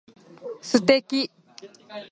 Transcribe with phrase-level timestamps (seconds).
[0.63, 1.29] 素敵